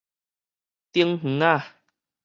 [0.93, 1.75] 頂園仔